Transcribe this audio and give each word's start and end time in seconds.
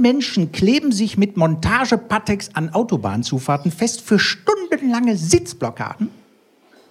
Menschen 0.00 0.52
kleben 0.52 0.92
sich 0.92 1.18
mit 1.18 1.36
Montagepatex 1.36 2.50
an 2.54 2.70
Autobahnzufahrten 2.70 3.70
fest 3.70 4.00
für 4.00 4.18
stundenlange 4.18 5.16
Sitzblockaden 5.16 6.08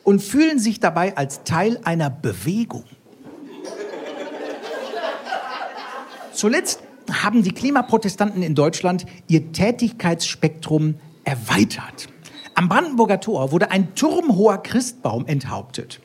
und 0.03 0.21
fühlen 0.21 0.59
sich 0.59 0.79
dabei 0.79 1.17
als 1.17 1.43
Teil 1.43 1.79
einer 1.83 2.09
Bewegung. 2.09 2.83
Zuletzt 6.33 6.81
haben 7.11 7.43
die 7.43 7.51
Klimaprotestanten 7.51 8.43
in 8.43 8.55
Deutschland 8.55 9.05
ihr 9.27 9.51
Tätigkeitsspektrum 9.51 10.95
erweitert. 11.23 12.09
Am 12.55 12.69
Brandenburger 12.69 13.19
Tor 13.19 13.51
wurde 13.51 13.71
ein 13.71 13.95
turmhoher 13.95 14.61
Christbaum 14.61 15.25
enthauptet. 15.25 16.01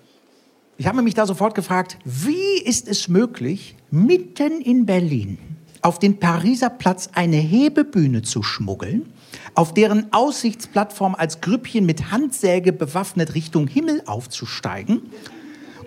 Ich 0.78 0.86
habe 0.86 1.02
mich 1.02 1.14
da 1.14 1.26
sofort 1.26 1.54
gefragt, 1.54 1.98
wie 2.04 2.62
ist 2.64 2.88
es 2.88 3.08
möglich, 3.08 3.76
mitten 3.90 4.60
in 4.60 4.86
Berlin 4.86 5.49
auf 5.82 5.98
den 5.98 6.18
Pariser 6.18 6.70
Platz 6.70 7.10
eine 7.14 7.36
Hebebühne 7.36 8.22
zu 8.22 8.42
schmuggeln, 8.42 9.12
auf 9.54 9.74
deren 9.74 10.12
Aussichtsplattform 10.12 11.14
als 11.14 11.40
Grüppchen 11.40 11.86
mit 11.86 12.10
Handsäge 12.10 12.72
bewaffnet 12.72 13.34
Richtung 13.34 13.66
Himmel 13.66 14.02
aufzusteigen, 14.06 15.02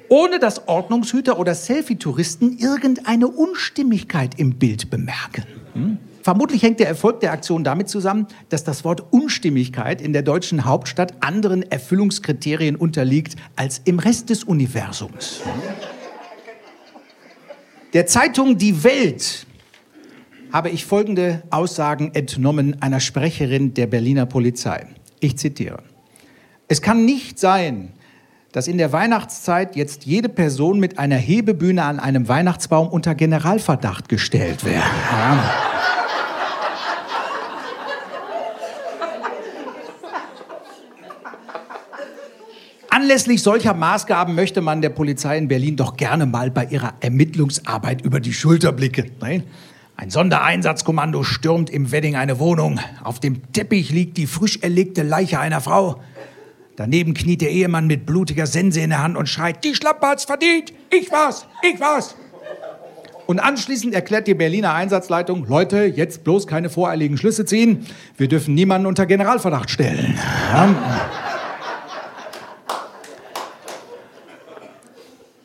ohne 0.10 0.40
dass 0.40 0.68
Ordnungshüter 0.68 1.40
oder 1.40 1.56
Selfie-Touristen 1.56 2.58
irgendeine 2.58 3.28
Unstimmigkeit 3.28 4.40
im 4.40 4.56
Bild 4.56 4.90
bemerken. 4.90 5.46
Hm? 5.74 5.98
Vermutlich 6.24 6.64
hängt 6.64 6.80
der 6.80 6.88
Erfolg 6.88 7.20
der 7.20 7.34
Aktion 7.34 7.66
damit 7.66 7.90
zusammen, 7.90 8.28
dass 8.48 8.64
das 8.64 8.86
Wort 8.86 9.12
Unstimmigkeit 9.12 10.02
in 10.02 10.14
der 10.14 10.22
deutschen 10.22 10.64
Hauptstadt 10.64 11.16
anderen 11.22 11.64
Erfüllungskriterien 11.64 12.78
unterliegt 12.78 13.36
als 13.58 13.82
im 13.84 14.00
Rest 14.00 14.30
des 14.30 14.46
Universums. 14.46 15.42
Der 17.92 18.08
Zeitung 18.08 18.58
Die 18.58 18.86
Welt 18.86 19.46
habe 20.54 20.70
ich 20.70 20.86
folgende 20.86 21.42
Aussagen 21.50 22.12
entnommen 22.14 22.80
einer 22.80 23.00
Sprecherin 23.00 23.74
der 23.74 23.88
Berliner 23.88 24.28
Polizei. 24.28 24.86
Ich 25.20 25.36
zitiere. 25.36 25.80
Es 26.68 26.84
kann 26.84 27.06
nicht 27.06 27.40
sein, 27.40 27.92
dass 28.52 28.68
in 28.68 28.78
der 28.78 28.94
Weihnachtszeit 28.94 29.76
jetzt 29.76 30.06
jede 30.06 30.30
Person 30.30 30.80
mit 30.80 31.00
einer 31.00 31.16
Hebebühne 31.16 31.84
an 31.84 32.00
einem 32.00 32.28
Weihnachtsbaum 32.28 32.88
unter 32.88 33.16
Generalverdacht 33.16 34.08
gestellt 34.10 34.64
wird. 34.64 34.76
Ja. 34.76 35.54
Anlässlich 42.92 43.42
solcher 43.42 43.74
Maßgaben 43.74 44.36
möchte 44.36 44.62
man 44.62 44.84
der 44.84 44.90
Polizei 44.90 45.40
in 45.40 45.48
Berlin 45.48 45.76
doch 45.76 45.98
gerne 45.98 46.28
mal 46.28 46.52
bei 46.52 46.66
ihrer 46.66 46.94
Ermittlungsarbeit 47.00 48.04
über 48.06 48.20
die 48.20 48.34
Schulter 48.34 48.72
blicken. 48.72 49.10
Nein? 49.20 49.46
Ein 49.96 50.10
Sondereinsatzkommando 50.10 51.24
stürmt 51.24 51.70
im 51.70 51.92
Wedding 51.92 52.16
eine 52.16 52.40
Wohnung. 52.40 52.80
Auf 53.04 53.20
dem 53.20 53.52
Teppich 53.54 53.92
liegt 53.92 54.18
die 54.18 54.26
frisch 54.26 54.60
erlegte 54.62 55.04
Leiche 55.04 55.40
einer 55.40 55.62
Frau. 55.62 56.02
Daneben 56.76 57.14
kniet 57.14 57.42
der 57.42 57.52
Ehemann 57.52 57.86
mit 57.86 58.06
blutiger 58.08 58.48
Sense 58.48 58.82
in 58.82 58.90
der 58.90 59.04
Hand 59.04 59.16
und 59.16 59.30
schreit, 59.30 59.64
die 59.64 59.76
Schlampe 59.76 60.08
hat's 60.08 60.26
verdient! 60.26 60.74
Ich 60.90 61.12
war's! 61.12 61.46
Ich 61.62 61.80
war's! 61.80 62.16
Und 63.28 63.40
anschließend 63.40 63.94
erklärt 63.94 64.28
die 64.28 64.34
Berliner 64.34 64.74
Einsatzleitung, 64.74 65.46
Leute, 65.48 65.86
jetzt 65.86 66.24
bloß 66.24 66.48
keine 66.48 66.70
voreiligen 66.70 67.18
Schlüsse 67.18 67.46
ziehen. 67.46 67.86
Wir 68.18 68.28
dürfen 68.28 68.56
niemanden 68.56 68.88
unter 68.88 69.06
Generalverdacht 69.06 69.70
stellen. 69.70 70.18
Ja. 70.52 70.76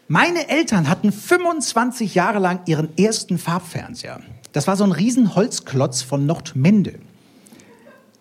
Meine 0.08 0.48
Eltern 0.48 0.88
hatten 0.88 1.12
25 1.12 2.14
Jahre 2.14 2.38
lang 2.38 2.60
ihren 2.64 2.96
ersten 2.96 3.36
Farbfernseher. 3.38 4.20
Das 4.58 4.66
war 4.66 4.74
so 4.74 4.82
ein 4.82 4.90
riesen 4.90 5.36
Holzklotz 5.36 6.02
von 6.02 6.26
Nordmende. 6.26 6.94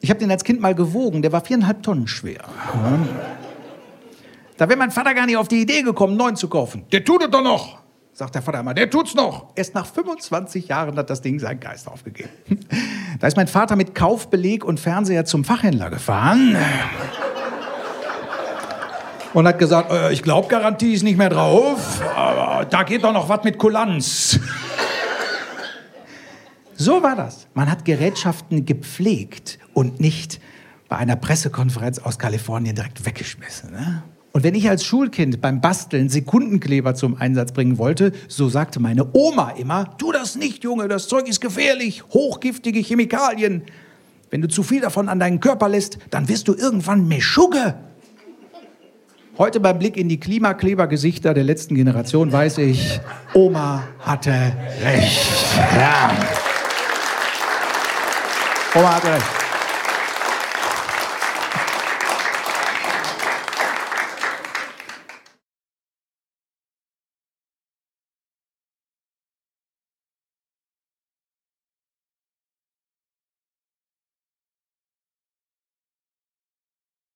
Ich 0.02 0.12
habe 0.12 0.20
den 0.20 0.30
als 0.30 0.44
Kind 0.44 0.62
mal 0.62 0.76
gewogen, 0.76 1.24
der 1.24 1.32
war 1.32 1.44
viereinhalb 1.44 1.82
Tonnen 1.82 2.08
schwer. 2.08 2.44
Da 4.56 4.70
wäre 4.70 4.78
mein 4.78 4.92
Vater 4.92 5.16
gar 5.16 5.26
nicht 5.26 5.38
auf 5.38 5.48
die 5.48 5.60
Idee 5.60 5.82
gekommen, 5.82 6.12
einen 6.12 6.20
neuen 6.20 6.36
zu 6.36 6.48
kaufen. 6.48 6.86
Der 6.92 7.04
tut 7.04 7.24
es 7.24 7.32
doch 7.32 7.42
noch, 7.42 7.80
sagt 8.14 8.36
der 8.36 8.44
Vater 8.44 8.60
immer, 8.60 8.76
der 8.76 8.88
tut's 8.88 9.16
noch. 9.16 9.48
Erst 9.56 9.74
nach 9.74 9.88
25 9.88 10.68
Jahren 10.68 10.96
hat 10.96 11.10
das 11.10 11.24
Ding 11.24 11.40
seinen 11.40 11.60
Geist 11.60 11.88
aufgegeben. 11.88 12.30
Da 13.20 13.26
ist 13.26 13.36
mein 13.36 13.48
Vater 13.48 13.76
mit 13.76 13.96
Kaufbeleg 13.96 14.64
und 14.64 14.80
Fernseher 14.80 15.26
zum 15.26 15.44
Fachhändler 15.44 15.90
gefahren 15.90 16.56
und 19.34 19.48
hat 19.48 19.58
gesagt, 19.58 19.92
äh, 19.92 20.14
ich 20.14 20.22
glaube, 20.22 20.50
Garantie 20.50 20.94
ist 20.94 21.02
nicht 21.02 21.18
mehr 21.18 21.32
drauf, 21.32 22.00
aber 22.16 22.66
da 22.66 22.84
geht 22.84 23.04
doch 23.04 23.12
noch 23.12 23.28
was 23.28 23.44
mit 23.44 23.58
Kulanz. 23.58 24.40
So 26.88 27.04
war 27.04 27.18
das. 27.18 27.48
Man 27.54 27.70
hat 27.70 27.84
Gerätschaften 27.84 28.66
gepflegt 28.66 29.60
und 29.74 30.00
nicht 30.00 30.40
bei 30.88 30.96
einer 30.96 31.18
Pressekonferenz 31.18 32.00
aus 32.00 32.18
Kalifornien 32.18 32.76
direkt 32.76 33.06
weggeschmissen. 33.06 33.72
Ne? 33.72 34.04
Und 34.32 34.46
wenn 34.46 34.56
ich 34.56 34.70
als 34.70 34.86
Schulkind 34.86 35.42
beim 35.42 35.60
Basteln 35.60 36.08
Sekundenkleber 36.08 36.96
zum 36.96 37.18
Einsatz 37.18 37.52
bringen 37.52 37.78
wollte, 37.78 38.14
so 38.30 38.48
sagte 38.48 38.80
meine 38.80 39.06
Oma 39.12 39.50
immer, 39.58 39.98
tu 39.98 40.14
das 40.14 40.38
nicht, 40.38 40.64
Junge, 40.64 40.88
das 40.88 41.10
Zeug 41.10 41.28
ist 41.28 41.42
gefährlich, 41.42 42.06
hochgiftige 42.06 42.80
Chemikalien. 42.80 43.64
Wenn 44.30 44.42
du 44.42 44.48
zu 44.48 44.64
viel 44.64 44.80
davon 44.80 45.10
an 45.10 45.20
deinen 45.20 45.42
Körper 45.42 45.68
lässt, 45.68 45.98
dann 46.10 46.30
wirst 46.30 46.48
du 46.48 46.54
irgendwann 46.54 47.06
Meschugge. 47.10 47.76
Heute 49.38 49.60
beim 49.60 49.78
Blick 49.78 49.98
in 49.98 50.08
die 50.08 50.22
Klimaklebergesichter 50.22 51.34
der 51.34 51.44
letzten 51.44 51.76
Generation 51.76 52.32
weiß 52.32 52.60
ich, 52.60 53.02
Oma 53.34 53.84
hatte 54.00 54.54
recht. 54.82 55.20
Ja. 55.76 56.12
Oma 58.78 58.94
hatte 58.96 59.12
recht. 59.12 59.37